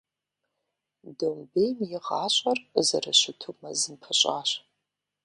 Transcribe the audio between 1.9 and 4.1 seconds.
гъащӏэр зэрыщыту мэзым